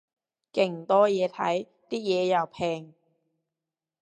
[0.51, 2.95] 勁多嘢睇，啲嘢又平